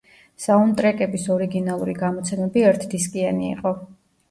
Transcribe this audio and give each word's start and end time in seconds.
საუნდტრეკების 0.45 1.25
ორიგინალური 1.35 1.95
გამოცემები 2.01 2.67
ერთდისკიანი 2.73 3.49
იყო. 3.55 3.79